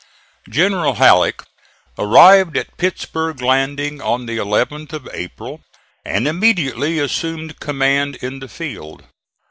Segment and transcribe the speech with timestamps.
[0.49, 1.43] General Halleck
[1.99, 5.61] arrived at Pittsburg landing on the 11th of April
[6.03, 9.03] and immediately assumed command in the field.